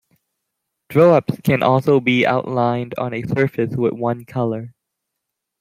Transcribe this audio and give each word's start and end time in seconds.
Throw-ups 0.89 1.41
can 1.43 1.61
also 1.61 1.99
be 1.99 2.25
outlined 2.25 2.95
on 2.97 3.13
a 3.13 3.21
surface 3.21 3.75
with 3.75 3.93
one 3.93 4.25
color. 4.25 4.73